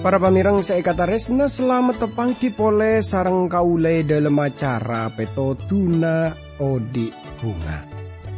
[0.00, 7.12] Para pamirang saya kata resna selamat tepangki pole sarang kaule dalam acara peto tuna odi
[7.36, 7.84] bunga.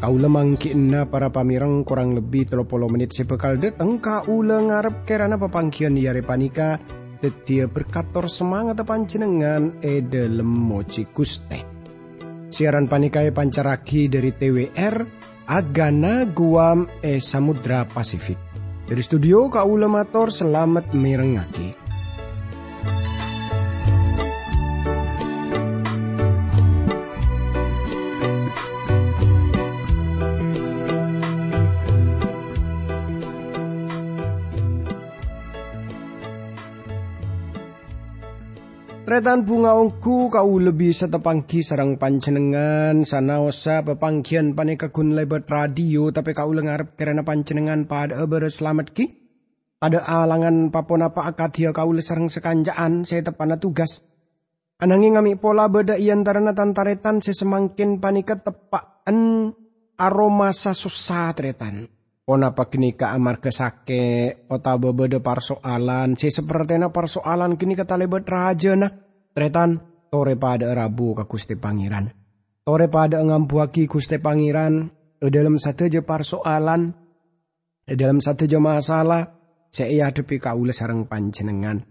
[0.02, 6.26] Kaula mangkina para pamirang kurang lebih 30 menit sebekal deteng kaula ngarep kerana pepangkian yare
[6.26, 6.82] panika
[7.23, 11.63] tetia berkator semangat panjenengan e dalam moci kuste.
[12.50, 14.96] Siaran panikai pancaraki dari TWR
[15.46, 18.36] Agana Guam e Samudra Pasifik.
[18.82, 21.82] Dari studio Kaula Mator selamat mirengaki.
[39.12, 46.48] Tretan bunga ongku kau lebih setepangki sarang pancenengan sanaosa pepangkian panekagun lebat radio tapi kau
[46.48, 49.12] lengarap karena pancenengan pada eber selamat ki.
[49.77, 54.00] Pada alangan papon apa akadia kau sarang sekanjaan saya tepana tugas.
[54.80, 59.52] Anangi ngami pola beda iantarana tantaretan sesemangkin panika tepaan
[60.00, 61.84] aroma susah tretan.
[62.33, 68.72] Pona kini ka amar kesake, ota bebede parsoalan, si seperti parsoalan kini kata lebat raja
[68.72, 68.89] na.
[69.36, 69.77] Tretan,
[70.08, 72.08] tore pada rabu ka kuste pangeran.
[72.64, 74.89] Tore pada ngampuaki kuste pangeran,
[75.20, 76.97] e dalam satu je parsoalan,
[77.84, 79.28] e dalam satu je masalah,
[79.69, 81.84] saya depi kaula sarang panjenengan.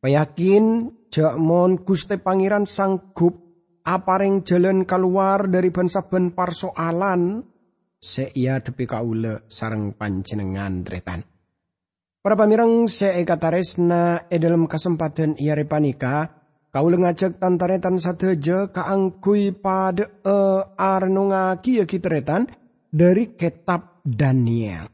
[0.00, 3.36] Payakin, jak mon kuste pangeran sanggup
[3.84, 5.92] apareng jalan keluar dari ben
[6.32, 7.51] parsoalan
[8.02, 11.22] seia tepi kaula sarang panjenengan tretan.
[12.22, 16.30] Para pamirang saya kataresna e dalam kesempatan ia repanika,
[16.74, 20.38] kaula ngajak tantaretan sateja kaangkui pada e
[20.74, 22.50] arnunga kia kitretan
[22.90, 24.90] dari kitab Daniel.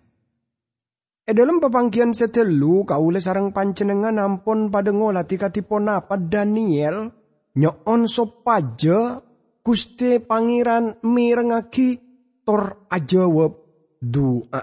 [1.29, 7.13] E dalam pepangkian setelu kaula sarang panjenengan ampun pada ngolati katipon apa Daniel
[7.53, 9.21] nyoon sopaja
[9.61, 12.08] kuste pangeran mirengaki
[12.49, 13.53] tor ajawab
[14.01, 14.63] doa.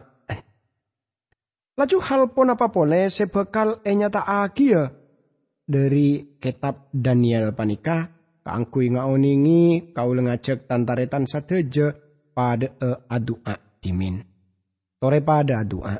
[1.78, 4.90] Laju hal pun apa boleh sebekal enyata agia
[5.62, 8.10] dari kitab Daniel panika
[8.42, 11.94] kaangkui ngaoningi kau lengajak tantaretan sateja
[12.34, 14.18] pada e adua dimin.
[14.98, 15.94] Tore pada adua.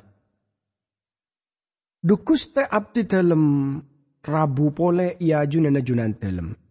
[2.02, 3.78] Dukus te abdi dalam
[4.26, 6.65] rabu pole ia junan junan dalam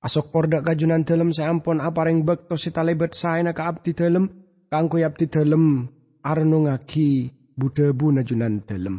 [0.00, 4.32] Asok korda kajunan dalam seampun apareng bekto si talebet saya ka abdi dalam
[4.72, 5.84] kangko abdi dalam
[6.24, 8.96] arno ngaki budebu najunan dalam.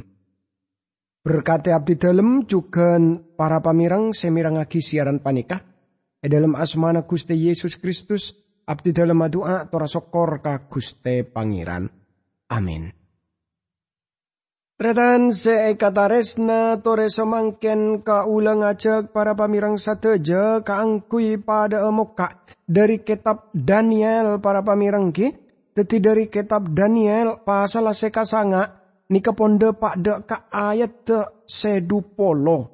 [1.26, 3.02] Berkati abdi dalam juga
[3.34, 5.62] para pamirang semirang ngaki siaran panikah.
[6.22, 8.38] E dalam asmana Gusti Yesus Kristus
[8.70, 11.90] abdi dalam doa tora sokor ka Guste Pangeran.
[12.54, 13.01] Amin.
[14.82, 23.06] Tretan se kataresna tore semangken ka ulang ajak para pamirang sateja kaangkui pada emoka dari
[23.06, 25.38] kitab Daniel para pamirang ki
[25.78, 28.82] teti dari kitab Daniel pasal sekasanga
[29.14, 32.74] ni ponde pak de ka ayat te sedupolo.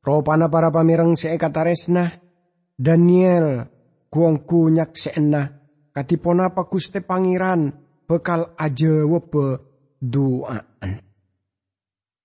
[0.00, 2.08] Ropana para pamirang se kataresna
[2.72, 3.68] Daniel
[4.08, 5.44] kuangku nyak seena
[5.92, 7.68] katipona pa kuste pangeran
[8.08, 9.60] bekal aja wepe
[10.00, 10.67] duaan.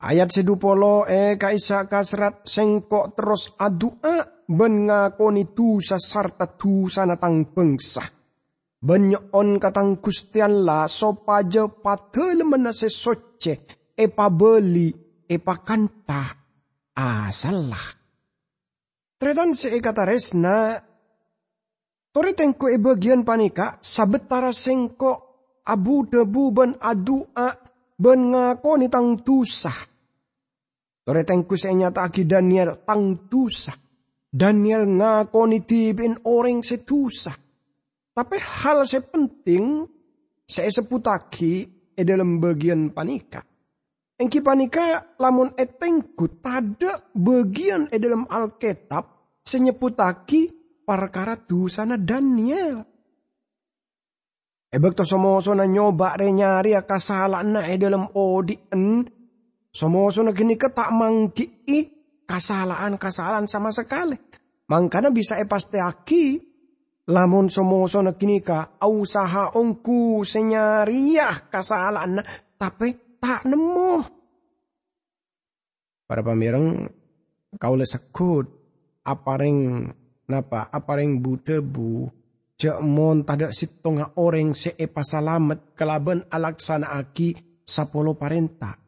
[0.04, 8.04] Ayat sedupolo e kaisa kasrat sengkok terus adua ben ngakoni tu sasarta tu sanatang bangsa.
[8.84, 13.64] Benyon katang kustian la sopaja patel menase soce
[13.96, 14.92] epa beli
[15.24, 16.24] epa kanta
[17.00, 17.88] asalah.
[19.16, 20.84] Tretan se kata resna
[22.12, 25.12] Tori tengko e bagian panika sabetara sengko
[25.64, 27.56] abu debu ben adua
[27.96, 29.93] ben ngakoni tang tusah
[31.04, 33.76] Toretengku nyata aki Daniel tang tusa.
[34.34, 37.36] Daniel ngakoni tibin orang setusa.
[38.14, 39.84] Tapi hal sepenting
[40.48, 43.44] saya seputaki e dalam bagian panika.
[44.18, 49.04] Engki panika lamun etengku tada bagian e dalam Alkitab
[49.44, 50.42] senyeputaki
[50.88, 52.80] perkara dusana Daniel.
[54.74, 59.06] Ebek to somoso na nyoba re nyari akasalan na e dalam odien
[59.74, 61.66] Somoso gini ka tak mangki
[62.30, 64.14] kasalaan-kasalaan sama sekali.
[64.70, 66.26] Mangkana bisa e pasti aki.
[67.10, 72.24] Lamun somoso gini ka usaha ongku senyariah kasalaan na.
[72.54, 74.06] Tapi tak nemu.
[76.06, 76.86] Para pamirang
[77.58, 78.46] kau sekut
[79.02, 79.90] apareng
[80.30, 80.70] napa
[81.10, 82.14] bu
[82.54, 87.34] cek mon tada sitonga orang se e pasalamet kelaben alaksana aki
[87.66, 88.83] sapolo parenta.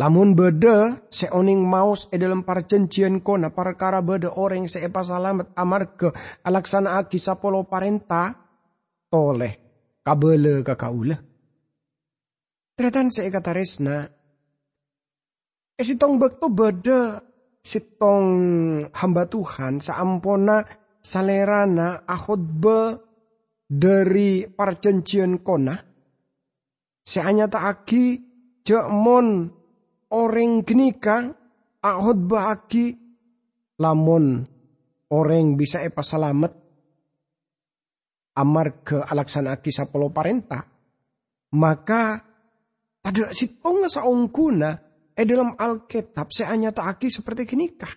[0.00, 6.08] Lamun beda seoning maus e dalam parcencian kona perkara beda orang se e pasalamet amarga
[6.40, 8.32] alaksana aki sapolo parenta
[9.12, 9.52] toleh
[10.00, 11.20] kabele kakaula.
[12.72, 14.08] Tretan se e kata resna
[15.76, 17.20] e sitong bekto beda
[17.60, 18.28] sitong
[18.96, 20.64] hamba Tuhan saampona
[21.04, 22.96] salerana akhotba
[23.68, 25.76] dari parcencian kona.
[27.04, 28.04] Seanya tak aki
[28.88, 29.59] mon
[30.14, 31.30] orang genika
[31.80, 32.94] ahotba aki
[33.80, 34.44] lamun
[35.10, 36.52] orang bisa epa salamet
[38.36, 40.62] amar ke alaksan aki sapolo parenta
[41.56, 42.22] maka
[43.00, 44.70] pada sitong saungkuna
[45.16, 47.88] eh dalam Alkitab seanya tak aki seperti genika.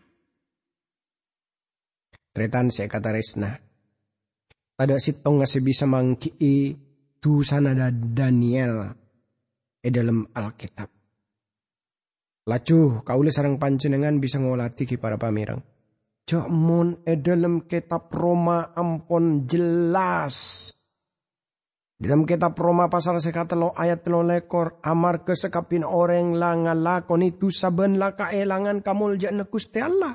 [2.34, 3.52] Tretan saya kata resna.
[4.74, 6.74] Pada sitong nga bisa mangki
[7.22, 8.90] tu sana da Daniel
[9.80, 11.03] e dalam Alkitab.
[12.44, 15.64] Lacu kaule sarang panjenengan bisa ngolati ki para pamirang.
[16.28, 20.68] Jokmon e dalam kitab Roma ampon jelas.
[21.96, 27.48] Dalam kitab Roma pasal sekata lo ayat lo lekor amar kesekapin orang langa lakon itu
[27.48, 30.12] saben laka elangan kamul jane Gusti Allah.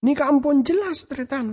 [0.00, 1.52] Ini ampun jelas tretan.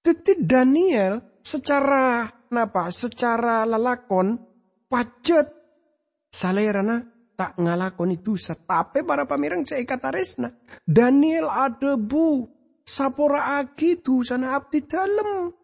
[0.00, 2.88] Teti Daniel secara napa?
[2.88, 4.40] Secara lalakon
[4.88, 5.46] pacet
[6.32, 8.34] salerana tak ngalakon itu
[8.66, 10.50] tapi para pamirang saya kata resna.
[10.82, 12.50] Daniel ada bu
[12.82, 15.54] sapora aki sana abdi dalam.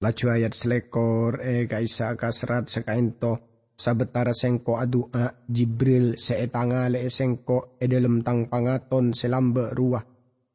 [0.00, 8.48] Laju ayat selekor eh kaisa kasrat sekainto sabetara sengko adua Jibril seetangale sengko edelem tang
[8.48, 10.04] pangaton selambe ruah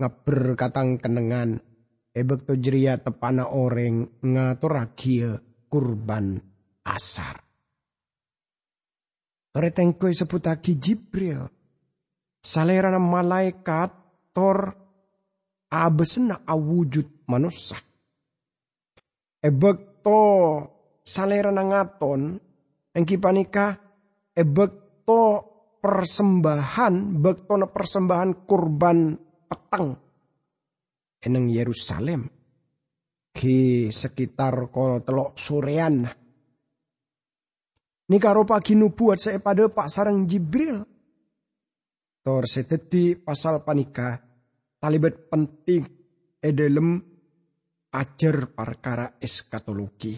[0.01, 1.61] ngaper katang kenengan
[2.13, 5.37] ebek to jeria tepana oreng ngatorakia
[5.69, 6.41] kurban
[6.85, 7.48] asar.
[9.59, 11.43] Tore tengkoi seputaki Jibril.
[12.39, 13.91] Salerana malaikat
[14.31, 14.71] tor
[15.67, 17.75] abesena awujud manusia.
[19.43, 20.23] Ebek to
[21.03, 22.39] salerana ngaton
[22.95, 23.75] engki panika
[24.31, 25.23] e bekto
[25.83, 29.91] persembahan bekto na persembahan kurban petang
[31.19, 32.31] eneng Yerusalem
[33.35, 36.07] ki sekitar kol telok surean
[38.09, 40.81] Ni karo pagi nubuat saya pada pak sarang Jibril.
[42.25, 44.17] Tor seteti pasal panika
[44.81, 45.85] talibat penting
[46.41, 46.97] edelem
[47.93, 50.17] ajar perkara eskatologi.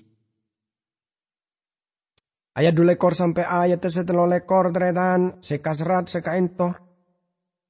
[2.51, 6.71] Ayat dua lekor sampai ayat setelah lekor teretan sekasrat sekainto.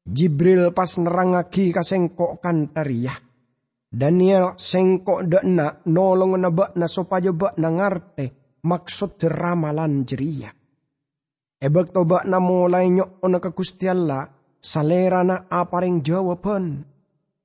[0.06, 3.18] Jibril pas nerangaki kasengkok kantariyah.
[3.90, 10.52] Daniel sengkok dekna nolong nabak na sopaja bak na ngarte maksud ramalan jeria.
[11.62, 14.20] Ebek toba na mulai nyok na kekustiala
[14.58, 16.86] salera na aparing jawaban.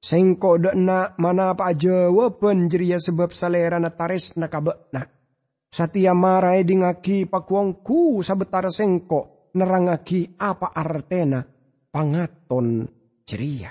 [0.00, 5.04] Sengkok dekna mana apa jawaban jeria sebab salera na taris na kabak na.
[5.68, 11.44] Satia marai dingaki pakuangku sabetara sengko nerangaki apa artena
[11.92, 12.88] pangaton
[13.28, 13.68] ceria.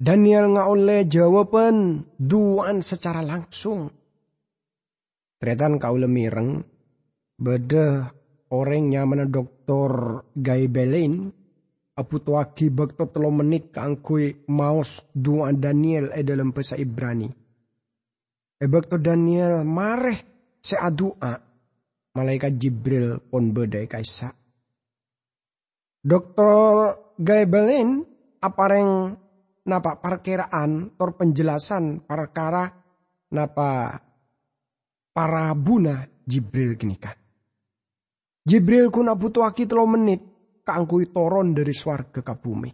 [0.00, 3.99] Daniel nga oleh jawaban duaan secara langsung.
[5.40, 6.60] Tretan kau lemireng,
[7.40, 8.12] beda
[8.52, 11.32] orangnya mana doktor Guy Belin,
[11.96, 17.28] apu tuaki bakto telo menit keangkui maus duaan Daniel e dalam bahasa Ibrani.
[18.60, 20.20] Ebek to Daniel mareh
[20.60, 21.32] seadua
[22.12, 24.28] malaikat Jibril pun bedai kaisa.
[26.00, 28.00] Dokter Gaibelin
[28.40, 29.16] apareng
[29.68, 32.68] napa perkiraan tor penjelasan perkara
[33.32, 33.96] napa
[35.10, 37.14] para buna Jibril genika.
[38.46, 40.22] Jibril kuna butuh aki telo menit
[40.64, 42.70] kangkui toron dari swarga ke bumi.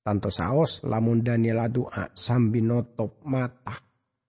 [0.00, 3.76] Tanto saos lamun Daniel adua sambil notop mata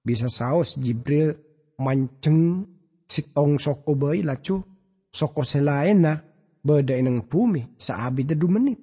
[0.04, 1.32] bisa saus Jibril
[1.80, 2.68] manceng
[3.08, 4.60] sitong soko bayi lacu
[5.08, 6.14] soko selain na
[6.62, 8.80] beda inang bumi saabi dedu menit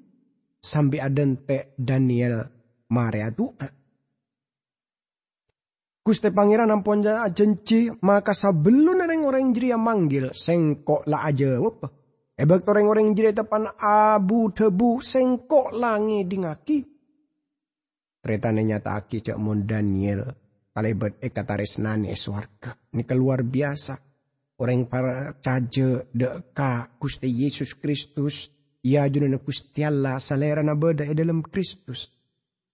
[0.58, 2.40] sambil adente Daniel
[2.88, 3.77] mare adua.
[6.08, 11.84] Guste pangeran ampun ajenci maka sebelum orang orang jeria manggil sengkok la aja apa.
[12.32, 16.80] Ebek orang orang jeria tepan abu tebu sengkok langi dingaki.
[18.24, 20.24] Tretane nyata aki cak mon Daniel
[20.72, 22.72] kalebet ekataresnani eswarga.
[22.96, 24.08] Ini keluar biasa.
[24.58, 28.50] orang para caja deka Gusti Yesus Kristus
[28.82, 32.17] ia junana Gusti Allah salera na beda e dalam Kristus.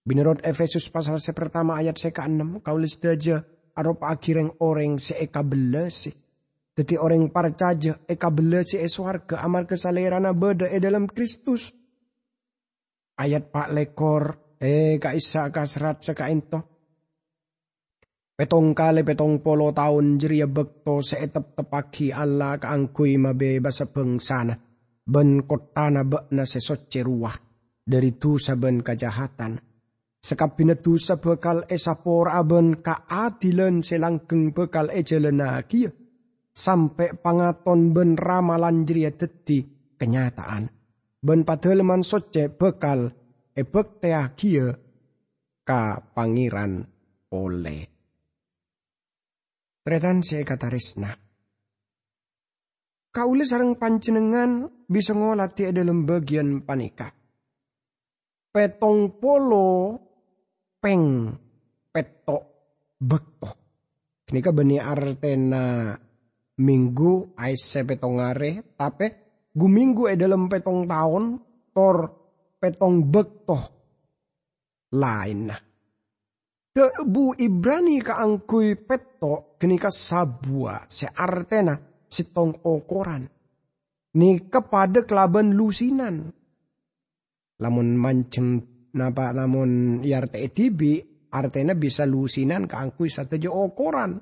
[0.05, 3.41] Binurut Efesus pasal se pertama ayat se ke-6 kaulis daja
[3.73, 6.13] arop akhireng orang se eka belesi.
[6.75, 11.73] Teti orang para caja eka belesi e swarga amar kesalera na beda e dalam Kristus.
[13.17, 16.75] Ayat pak lekor eh kaisa kasrat sekainto
[18.35, 24.51] Petong kali petong polo tahun jeria bekto seetep tepaki Allah kaangkui mabe basa bengsana.
[25.07, 27.31] Ben kotana bekna sesocce ruah.
[27.79, 29.55] Dari tu saben kajahatan.
[30.25, 35.93] Sekapina tu bekal esapor aben kaadilan selangkeng bekal ejelena kia.
[36.49, 39.61] Sampai pangaton ben ramalan jeria teti
[40.01, 40.65] kenyataan.
[41.21, 43.13] Ben padeleman socce bekal
[43.53, 44.73] ebek tea kia
[45.61, 46.81] ka pangeran
[47.29, 47.85] oleh.
[49.85, 51.13] Tretan saya kata resna.
[53.13, 57.13] Kaulis sarang pancenengan bisa ngolati dalam bagian panika.
[58.49, 60.04] Petong polo
[60.85, 61.33] peng
[61.89, 62.43] petok
[63.01, 63.49] bekto.
[64.21, 65.97] Kenika beni artena
[66.61, 69.09] minggu aise petong are tapi
[69.57, 71.23] minggu e dalam petong tahun
[71.73, 71.97] tor
[72.61, 73.59] petong bekto
[74.93, 75.49] lain.
[77.01, 81.73] Bu Ibrani ka angkui peto kenika sabua se artena
[82.05, 83.25] sitong okoran.
[84.21, 86.29] Ni kepada kelaban lusinan.
[87.57, 91.03] Lamun mancem napa lamun yarte etibi
[91.35, 94.15] artena bisa lusinan ka angkui satejo okoran.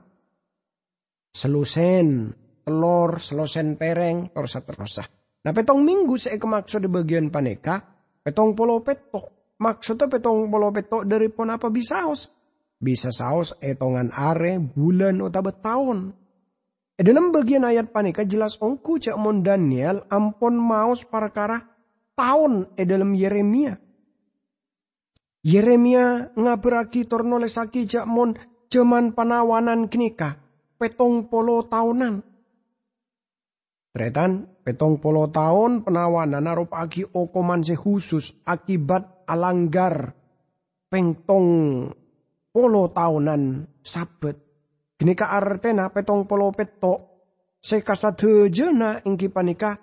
[1.34, 2.30] Selusen,
[2.62, 5.06] telur, selosen pereng, tor saterosa.
[5.44, 7.82] Nah petong minggu saya kemaksud di bagian paneka,
[8.22, 9.54] petong polo peto.
[9.58, 12.30] Maksudnya petong polo peto dari pon apa bisa os
[12.84, 16.00] bisa saus etongan are, bulan, atau tahun.
[16.94, 21.58] E dalam bagian ayat panika jelas ongku cak mon Daniel ampon maus perkara
[22.14, 23.80] tahun e dalam Yeremia.
[25.44, 28.32] Yeremia ngaberaki tornolesaki cak mon
[28.72, 30.40] jaman panawanan kenika
[30.80, 32.24] petong polo tahunan.
[33.92, 40.16] Tretan petong polo tahun penawanan narup aki okoman khusus akibat alanggar
[40.88, 41.48] pengtong
[42.50, 44.40] polo tahunan sabet.
[44.96, 47.12] Gini ka artena petong polo peto.
[47.64, 49.76] Sekasadhejena ingki panika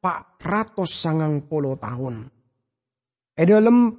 [0.00, 2.33] pak ratus sangang polo tahun.
[3.34, 3.42] E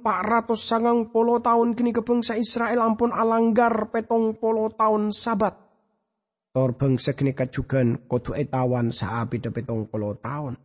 [0.00, 5.52] pak ratus sangang polo tahun kini ke bangsa Israel ampun alanggar petong polo tahun sabat.
[6.56, 10.56] Tor bangsa kini kajugan kodu etawan saabi de petong polo tahun.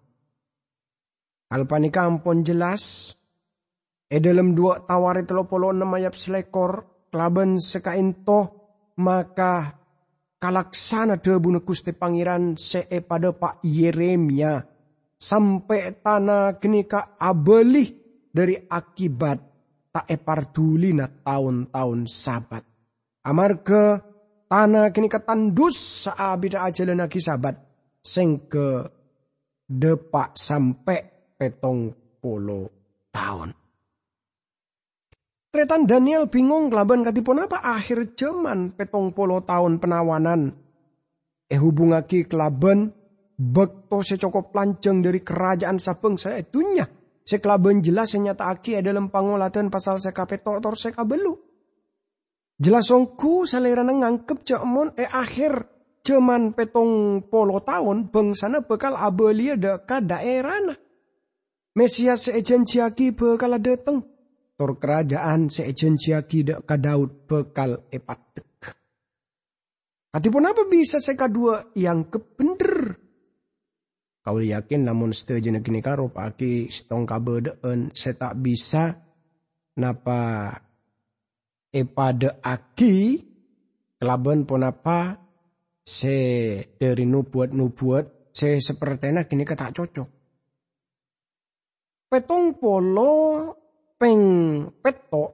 [1.52, 3.12] Hal panika ampun jelas.
[4.08, 8.40] E dalam dua tawari telo polo enam ayat selekor kelaban sekainto
[9.04, 9.84] maka
[10.40, 14.64] kalaksana debu Gusti Pangeran see pada Pak Yeremia
[15.20, 18.01] sampai tanah kenika abelih
[18.32, 19.38] dari akibat
[19.92, 22.64] tak epardulina tahun-tahun sabat.
[23.28, 24.02] Amarga
[24.48, 27.56] tanah kenika tandus saabida aja lagi sabat
[28.02, 28.88] sing ke
[29.68, 31.00] depak sampai
[31.38, 32.68] petong polo
[33.14, 33.54] tahun.
[35.52, 40.56] Tretan Daniel bingung kelaban katipun apa akhir zaman petong polo tahun penawanan.
[41.52, 42.96] Eh hubungaki kelaban
[43.36, 46.88] bekto secokop lanceng dari kerajaan sabeng saya itunya.
[47.22, 51.34] Sekelaban jelas senyata aki dalam pangolatan pasal sekapetor tor sekabelu.
[52.62, 55.66] Jelas ongku salera ngangkep cemon eh akhir
[56.06, 60.74] zaman petong polo tahun bangsana bekal abelia deka daerah
[61.72, 64.06] Mesias seejensiaki bekal dateng
[64.62, 68.46] tor kerajaan seejensia kida ka Daud bekal epatek.
[70.14, 73.01] Katipun apa bisa seka dua yang kepender?
[74.22, 78.94] Kau yakin namun setuju kini karo paki stong kabedeen saya tak bisa
[79.82, 80.54] napa
[81.74, 83.18] epada aki
[83.98, 85.18] kelaban pun apa
[85.82, 86.18] se
[86.78, 90.10] dari nubuat nubuat se seperti kini kata cocok.
[92.14, 93.14] Petong polo
[93.98, 94.22] peng
[94.86, 95.26] peto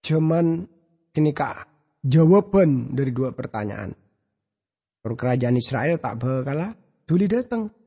[0.00, 0.64] cuman
[1.12, 1.68] kini kak
[2.00, 3.92] jawaban dari dua pertanyaan.
[5.04, 6.72] Kerajaan Israel tak bakala
[7.04, 7.81] tuli datang.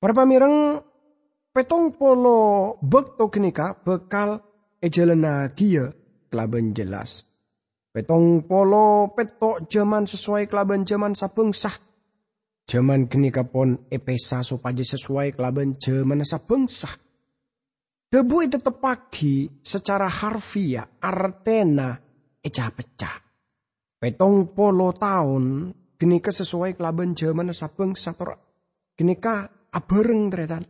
[0.00, 0.80] Para pamireng
[1.52, 4.40] petong polo bekto kini kak bekal
[4.80, 5.92] ejelena kia
[6.32, 7.28] kelaban jelas.
[7.92, 11.76] Petong polo peto zaman sesuai kelaban zaman sabengsah.
[12.64, 16.94] Zaman kini pon epesa supaya sesuai kelaban zaman sabengsah
[18.10, 21.94] Debu itu tepagi secara harfiah artena
[22.42, 23.16] eca pecah.
[24.02, 28.40] Petong polo tahun Kenika sesuai kelaban zaman sabeng sator.
[28.96, 30.64] Kenika abereng tretan.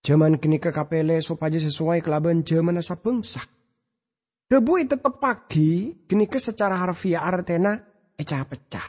[0.00, 3.44] Zaman kenika kapele supaya sesuai kelaban zaman sabengsa.
[4.50, 7.76] Debu tetap pagi, kenika secara harfiah artena
[8.16, 8.86] eca pecah.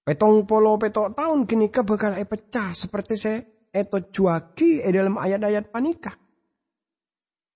[0.00, 5.68] Petong polo petok tahun kenika bakal e pecah seperti saya eto juagi e dalam ayat-ayat
[5.68, 6.16] panika.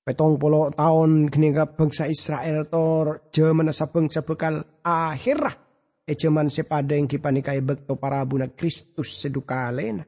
[0.04, 5.63] Petong polo tahun kenika bangsa Israel tor zaman sabengsa bakal akhirah
[6.05, 10.05] e zaman sepada yang kipanika e bekto para abuna Kristus sedukalena.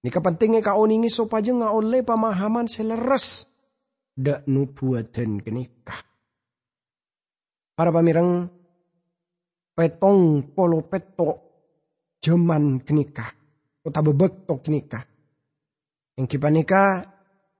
[0.00, 3.44] Nika pentingnya kau ningi supaya nggak oleh pemahaman seleres
[4.16, 6.00] dak nubuatan kenikah.
[7.76, 8.48] Para pamirang
[9.76, 11.28] petong polo peto
[12.20, 13.32] jaman kenikah.
[13.80, 15.04] Kota bebek to kenikah.
[16.20, 17.00] Yang kipanika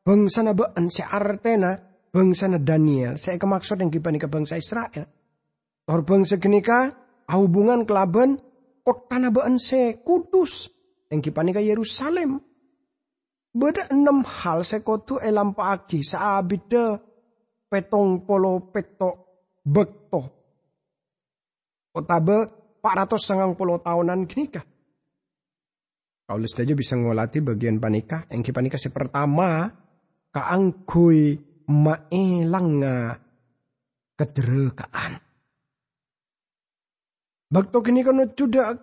[0.04, 1.76] bangsa na baan si artena
[2.12, 3.16] bangsa na Daniel.
[3.16, 5.08] Saya kemaksud yang kipanika bangsa Israel.
[5.88, 6.99] Tor bangsa kenikah
[7.36, 8.40] hubungan kelaban
[8.82, 9.18] kota
[9.60, 10.72] se kudus
[11.10, 12.40] yang kipanika Yerusalem.
[13.50, 17.02] Beda enam hal sekotu elam pagi saabida
[17.66, 19.10] petong polo peto
[19.66, 20.22] bekto.
[21.90, 22.46] Otabe
[22.78, 24.62] 490 tahunan kenika.
[26.30, 28.22] Kau saja bisa ngolati bagian panika.
[28.30, 29.66] Yang panika si pertama
[30.30, 33.18] kaangkui maelanga
[34.14, 35.29] kederekaan.
[37.50, 38.30] Bakto kini kono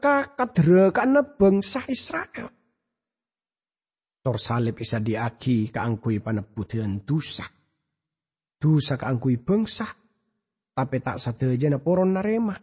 [0.04, 2.52] ka kadre kana bangsa Israel.
[4.20, 7.48] Tor salib isa diaki kaangkui paneputian dosa.
[8.60, 9.88] Dosa kaangkui bangsa.
[10.76, 12.60] Tapi tak sateja na poron narema.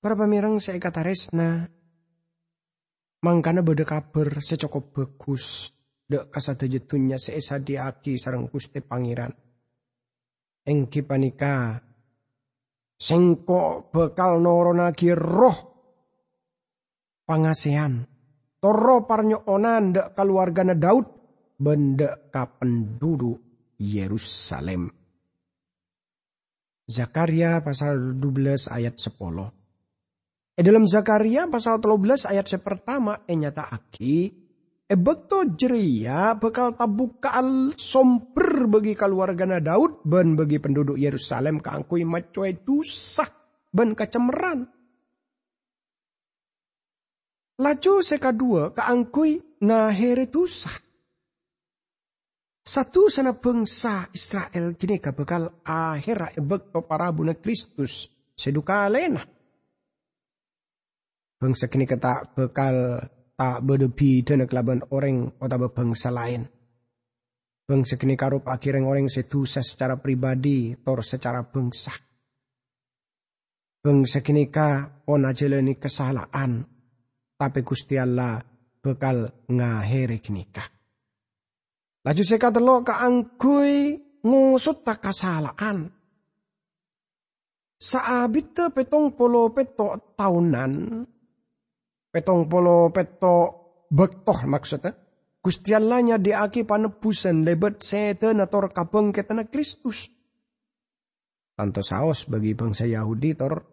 [0.00, 1.68] Para pamirang saya kata resna.
[3.20, 5.68] Mangkana beda kabar secokop bagus.
[6.08, 9.36] Dek kasateja tunya seesa diaki sarang kuste pangeran.
[10.64, 11.76] Engki panika
[13.00, 15.56] Sengko bekal noronagi roh
[17.24, 18.04] pangasean.
[18.60, 21.06] Toro parnyo onan dek keluarga Daud
[21.56, 23.40] benda penduduk
[23.80, 24.92] Yerusalem.
[26.84, 30.58] Zakaria pasal 12 ayat 10.
[30.58, 34.39] E dalam Zakaria pasal 13 ayat sepertama e nyata aki
[34.90, 42.58] E bekto jeria bekal tabukal somper bagi keluarga Daud ben bagi penduduk Yerusalem keangkui macoy
[42.58, 43.30] dusah
[43.70, 44.66] ben kecemeran.
[47.62, 50.74] Laju seka dua keangkui ngahere dusah.
[52.66, 59.22] Satu sana bangsa Israel kini bekal akhir bekto para buna Kristus seduka lena.
[61.38, 63.06] Bangsa kini kata bekal
[63.40, 66.44] tak berdepi dan kelaban orang atau bangsa lain.
[67.64, 71.96] Bangsa kini karup akhirnya orang setusa secara pribadi tor secara bangsa.
[73.80, 76.68] Bangsa kini ka ona jalani kesalahan.
[77.40, 78.44] Tapi Gusti Allah
[78.84, 80.20] bekal ngahiri
[80.52, 80.64] ka.
[82.04, 85.88] Laju saya kata lo kaangkui ngusut tak kesalahan.
[87.80, 90.72] Saabit petong polo peto tahunan
[92.10, 93.34] petong polo peto
[93.90, 94.94] bektoh maksudnya.
[95.40, 100.12] Gusti Allahnya diaki panebusan lebet setan atau kabeng ketana Kristus.
[101.56, 103.64] Tanto saos bagi bangsa Yahudi tor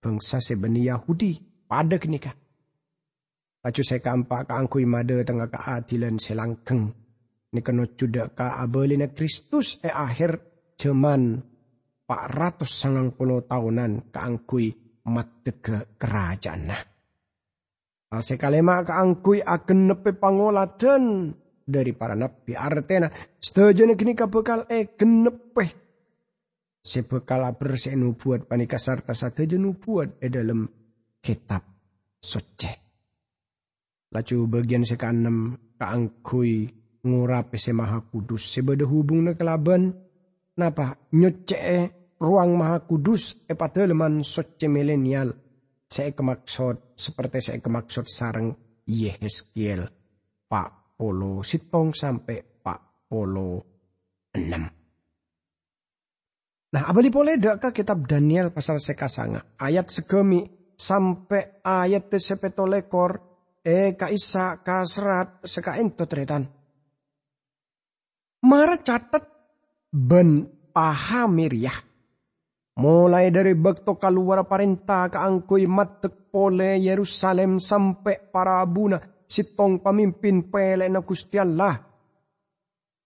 [0.00, 1.36] bangsa sebeni Yahudi
[1.68, 2.32] pada kenikah.
[3.60, 6.88] Pacu saya kampak kaangkui made tengah keadilan selangkeng.
[7.52, 10.40] Ini kena cuda ka abelina Kristus e akhir
[10.80, 11.36] zaman
[12.08, 13.12] 490
[13.44, 14.66] tahunan kaangkui
[15.04, 15.44] mat
[16.00, 16.97] kerajaan nah.
[18.08, 21.36] Sekalema kaangkui akan nepe pangoladan
[21.68, 23.12] dari para nabi artena.
[23.36, 25.88] Setuju kini bekal e genepe
[26.80, 30.64] sebekal bersih nubuat panika sarta satu nubuat e dalam
[31.20, 31.60] kitab
[32.16, 32.72] suci.
[34.08, 36.64] Laju bagian sekanem kaangkui
[37.04, 38.56] ngurape se maha kudus.
[38.56, 39.92] Sebeda hubung kelaban
[40.56, 45.28] napa nyuce ruang maha kudus e pada leman suci milenial
[45.88, 48.52] saya kemaksud seperti saya kemaksud sarang
[48.84, 49.88] Yehezkiel
[50.44, 53.64] Pak Polo Sitong sampai Pak Polo
[54.36, 54.78] 6.
[56.68, 60.44] Nah, abali boleh dekat kitab Daniel pasal sekasanga ayat segemi
[60.76, 63.16] sampai ayat tesepeto lekor
[63.64, 66.44] e kaisa kasrat seka ento tretan.
[68.44, 69.24] Mara catat
[69.88, 70.44] ben
[70.76, 71.87] pahamiriah
[72.78, 80.86] Mulai dari bekto keluar perintah keangkui matek pole Yerusalem sampai para abuna sitong pemimpin pele
[80.86, 81.74] na Gusti Allah.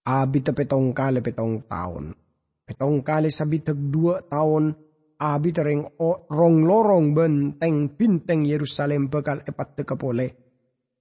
[0.05, 2.13] Abi petong kali petong tahun.
[2.61, 4.77] Petong kali sabitag dua tahun
[5.17, 5.89] abi tereng
[6.29, 10.27] rong lorong benteng binteng Yerusalem bekal epat teka pole.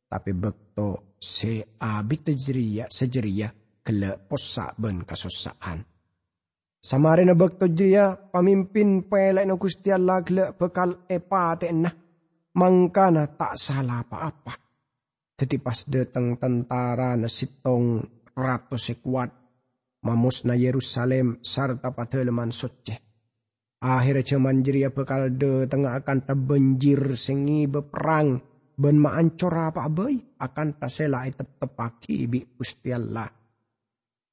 [0.08, 3.52] Tapi bekto se abi tejeria sejeria
[3.84, 5.91] kele posa ben kasosaan.
[6.82, 11.94] Samare na bekto jeria pamimpin pelek na Gusti Allah kele bekal epate nah
[12.58, 14.58] mangkana tak salah apa-apa.
[15.38, 18.02] Jadi pas datang tentara na sitong
[18.34, 19.30] ratus sekuat
[20.02, 22.98] mamus na Yerusalem sarta padeleman suci.
[23.82, 28.42] Akhirnya cuman jeria bekal de tengah akan tabenjir sengi beperang
[28.74, 33.41] ben maancor apa abai akan tasela itep tepaki bi Gusti Allah.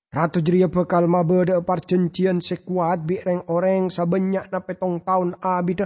[0.10, 5.86] Ratu jeria bekal mabede parcencian sekuat bi reng oreng sabanyak na petong tahun abida.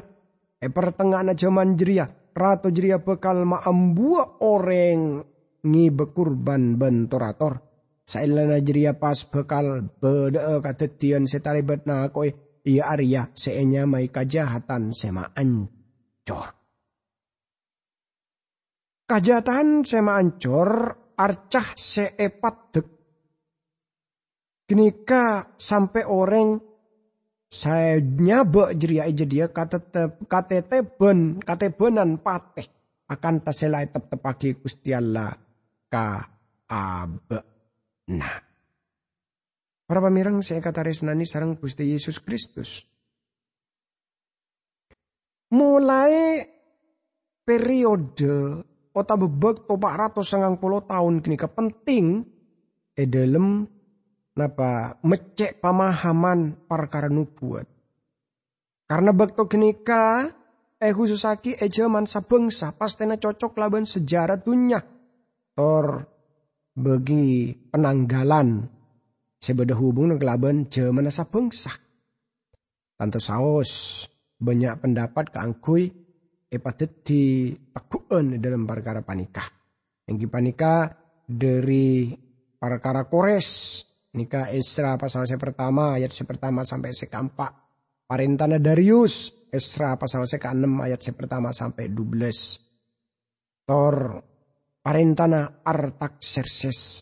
[0.64, 5.28] E pertengah na zaman jeria, ratu jeria bekal maambua orang
[5.60, 7.60] ngi bekurban bentorator.
[8.08, 12.32] Saila na jeria pas bekal bede katetian setalibat na koy
[12.64, 16.48] iya arya seenya may kajahatan sema ancor.
[19.04, 22.88] Kajahatan sema ancor arcah seepat dek
[24.64, 26.56] Kenika sampai orang
[27.54, 29.78] saya nyabak jeria kata
[30.26, 32.66] kata ben kata benan pateh
[33.12, 35.30] akan taselai tep tepaki Gusti Allah
[35.86, 36.26] ka
[36.66, 37.40] abe.
[38.10, 38.36] Nah.
[39.84, 42.82] Para pamirang saya kata resnani sarang Gusti Yesus Kristus.
[45.54, 46.42] Mulai
[47.46, 52.26] periode ota bebek topak ratus sangang puluh tahun kini penting
[52.98, 53.70] e dalam
[54.34, 57.70] napa mecek pemahaman perkara nubuat.
[58.90, 60.28] Karena bekto kenika
[60.78, 64.82] eh khususaki e jaman sabengsa pastena cocok laban sejarah dunia.
[65.54, 66.10] Tor
[66.74, 68.66] bagi penanggalan
[69.38, 71.72] sebeda hubung dengan kelaban jaman sabengsa.
[72.98, 74.04] Tanto saos
[74.38, 75.84] banyak pendapat keangkui
[76.50, 79.46] epatet di tekuan dalam perkara panikah.
[80.06, 80.92] Yang panikah
[81.24, 82.12] dari
[82.60, 83.48] perkara kores
[84.14, 87.52] Nika Esra pasal saya pertama ayat saya pertama sampai saya keempat.
[88.06, 93.66] Parintana Darius Esra pasal saya ke-6 ayat saya pertama sampai 12.
[93.66, 93.96] Tor
[94.86, 97.02] parintana Artaxerxes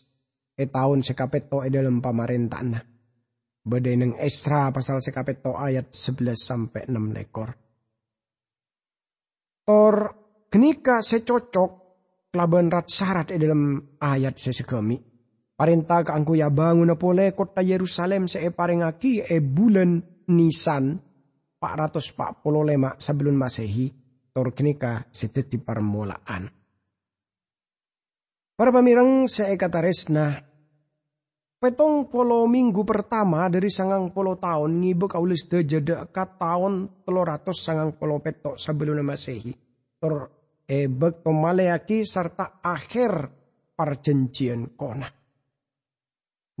[0.56, 2.80] e tahun sekapeto e dalam pamarintana.
[3.62, 7.50] Badai neng Esra pasal sekapeto ayat 11 sampai 6 lekor.
[9.68, 9.96] Tor
[10.48, 11.70] kenika secocok
[12.32, 15.11] kelaban rat syarat e dalam ayat sesegami
[15.52, 20.00] Parintah kaangku ya bangun pole kota Yerusalem se parengaki e bulan
[20.32, 20.96] Nisan
[21.60, 23.86] 445 sebelum Masehi
[24.32, 26.42] tor kenika di permulaan.
[28.56, 30.34] Para pamirang saya kata resna
[31.62, 37.62] petong polo minggu pertama dari sangang polo tahun ngibu kaulis de jeda ka tahun teloratus
[37.62, 39.54] sangang polo petok sebelum Masehi
[40.02, 40.26] tor
[40.66, 43.30] ebek tomaleaki serta akhir
[43.78, 45.21] perjanjian kona.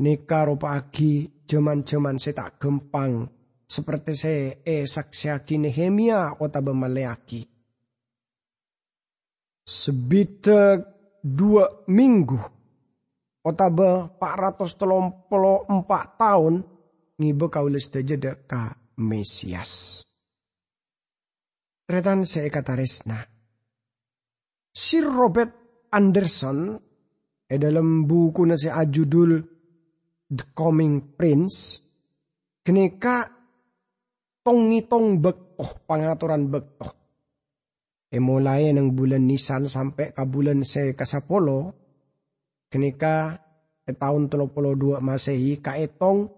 [0.02, 3.22] Nika agi jaman-jaman tak gempang
[3.70, 7.46] seperti saya eh saksiaki Nehemia kota bemaleaki.
[9.62, 10.82] Sebita
[11.22, 12.34] dua minggu
[13.46, 15.30] kota be 434
[16.18, 16.54] tahun
[17.22, 20.02] ngibe kaulis dejeda ka Mesias.
[21.86, 23.22] Tretan kata resna.
[24.74, 26.74] Sir Robert Anderson
[27.46, 29.51] e dalam buku nasi ajudul
[30.32, 31.76] The Coming Prince,
[32.64, 33.28] kenika
[34.40, 36.88] tong-tong bektoh pangaturan bektoh.
[38.12, 41.76] E mulai ng bulan Nisan sampai ke bulan se kasapolo,
[42.72, 43.36] kenika
[43.84, 46.32] e tahun dua masehi kaetong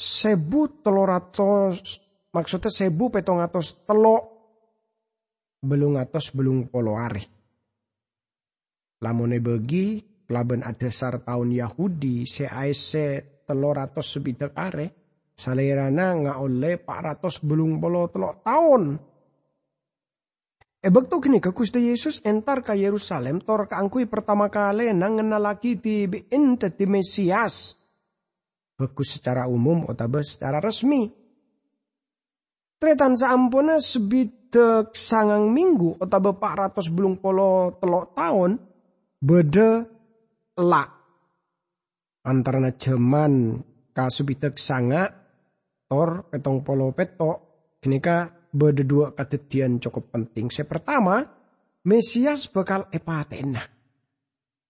[0.00, 2.00] sebu teloratos
[2.32, 4.16] maksudnya sebu petong atos telo
[5.60, 7.20] belum atos belum polo ari.
[9.00, 12.22] Lamone bagi Laban adasar tahun Yahudi
[13.50, 14.86] telur ratus sebidak are
[15.34, 18.82] salerana nga oleh pak ratus belum bolo telok tahun.
[20.80, 25.76] Ebek tuh gini ke Gusti Yesus entar ke Yerusalem tor keangkui pertama kali nang lagi
[25.76, 27.76] di ente di Mesias.
[28.78, 31.04] Bagus secara umum atau secara resmi.
[32.80, 38.56] Tretan saampuna sebidak sangang minggu atau pak ratus belum polo telok tahun
[39.20, 39.99] beda
[40.60, 40.84] la
[42.24, 43.58] antara jaman
[43.96, 45.08] kasubitek sanga
[45.88, 47.30] tor petong polo peto
[47.80, 50.50] kenika beda dua kadedian cukup penting.
[50.50, 51.22] Saya pertama,
[51.86, 53.62] Mesias bakal epatena.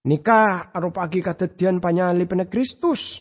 [0.07, 3.21] Nika arupagi kadedian panyali pene Kristus.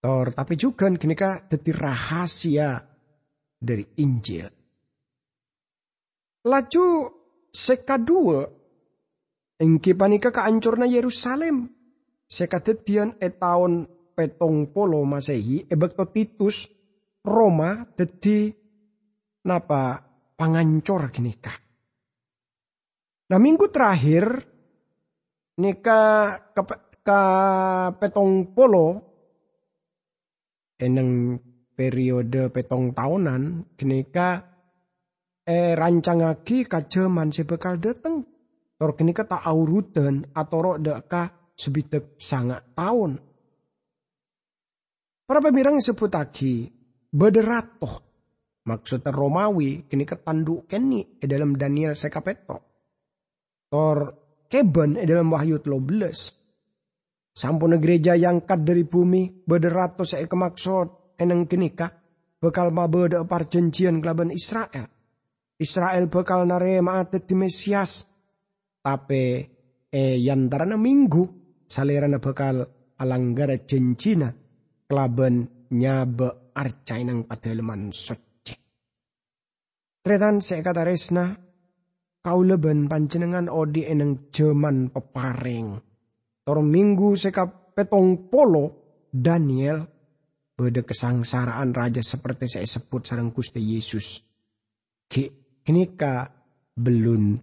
[0.00, 2.76] Tor, tapi juga gini kah jadi rahasia
[3.56, 4.48] dari Injil.
[6.44, 6.88] Laju
[7.48, 7.96] seka
[9.64, 11.72] engki panika keancurna Yerusalem.
[12.28, 15.74] Sekadedian e tahun petong polo masehi e
[16.12, 16.68] Titus
[17.24, 18.52] Roma jadi
[19.48, 19.96] napa
[20.36, 21.56] pangancor gini kah.
[23.32, 24.44] Nah minggu terakhir
[25.56, 26.02] nika
[26.52, 26.62] ke,
[27.00, 27.22] ke
[27.96, 28.86] petong polo
[30.76, 31.40] eneng
[31.72, 34.44] periode petong tahunan kenika
[35.44, 38.33] eh rancangaki kajaman sebekal dateng
[38.74, 43.18] tor kenika tak aurutan atau rok deka sebitek sangat tahun.
[45.24, 46.68] Para pemirang sebut lagi
[47.08, 48.04] bederatoh
[48.68, 52.62] maksudnya Romawi kini ketanduk keni dalam Daniel sekapetok.
[53.68, 53.98] Tor
[54.48, 57.34] keben dalam Wahyu 13.
[57.34, 61.90] Sampun gereja yang kat dari bumi bederato saya kemaksud eneng kenika
[62.38, 64.86] bekal mabeda parjanjian kelaban Israel.
[65.58, 68.13] Israel bekal narema atet di Mesias.
[68.84, 69.40] Tapi
[69.88, 71.22] eh yantarana minggu
[71.64, 72.60] salerana bekal
[73.00, 74.28] alanggara janjina
[74.84, 78.52] kelaban nyabe arcainang padaleman suci.
[80.04, 81.32] Tretan saya kata resna
[82.20, 85.80] kau leben panjenengan odi eneng jeman peparing.
[86.44, 88.64] Tor minggu sekap petong polo
[89.08, 89.80] Daniel
[90.54, 94.20] beda kesangsaraan raja seperti saya sebut sarang Gusti Yesus.
[95.08, 95.24] Ki
[95.64, 96.28] kenika
[96.76, 97.40] belum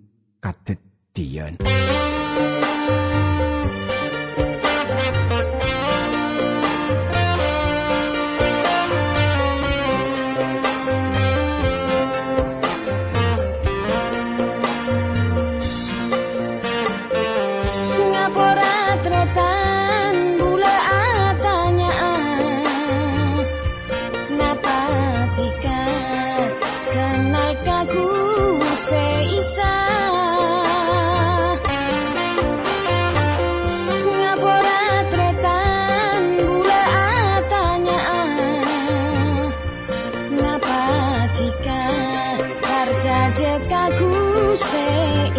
[1.14, 1.42] 第一。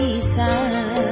[0.03, 1.12] 一生。